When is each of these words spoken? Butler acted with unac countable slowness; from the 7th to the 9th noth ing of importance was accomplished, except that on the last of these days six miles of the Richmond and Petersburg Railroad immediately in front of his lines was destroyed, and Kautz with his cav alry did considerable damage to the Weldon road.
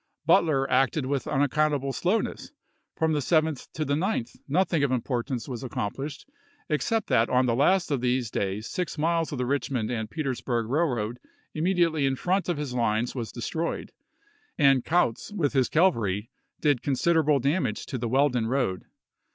Butler 0.25 0.67
acted 0.67 1.05
with 1.05 1.25
unac 1.25 1.51
countable 1.51 1.93
slowness; 1.93 2.51
from 2.95 3.13
the 3.13 3.19
7th 3.19 3.67
to 3.73 3.85
the 3.85 3.93
9th 3.93 4.35
noth 4.47 4.73
ing 4.73 4.83
of 4.83 4.91
importance 4.91 5.47
was 5.47 5.61
accomplished, 5.63 6.27
except 6.69 7.05
that 7.09 7.29
on 7.29 7.45
the 7.45 7.53
last 7.53 7.91
of 7.91 8.01
these 8.01 8.31
days 8.31 8.67
six 8.67 8.97
miles 8.97 9.31
of 9.31 9.37
the 9.37 9.45
Richmond 9.45 9.91
and 9.91 10.09
Petersburg 10.09 10.67
Railroad 10.71 11.19
immediately 11.53 12.07
in 12.07 12.15
front 12.15 12.49
of 12.49 12.57
his 12.57 12.73
lines 12.73 13.13
was 13.13 13.31
destroyed, 13.31 13.91
and 14.57 14.83
Kautz 14.83 15.31
with 15.33 15.53
his 15.53 15.69
cav 15.69 15.93
alry 15.93 16.29
did 16.61 16.81
considerable 16.81 17.37
damage 17.37 17.85
to 17.85 17.99
the 17.99 18.09
Weldon 18.09 18.47
road. 18.47 18.85